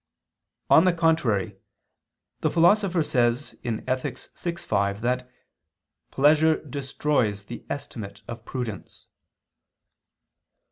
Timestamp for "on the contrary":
0.71-1.57